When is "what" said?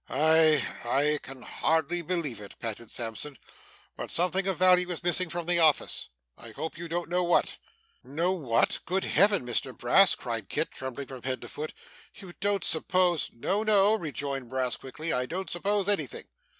7.23-7.57, 8.31-8.79